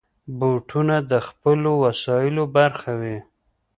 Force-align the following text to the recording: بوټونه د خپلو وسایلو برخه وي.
بوټونه 0.39 0.95
د 1.11 1.13
خپلو 1.27 1.71
وسایلو 1.85 2.43
برخه 2.57 2.91
وي. 3.01 3.17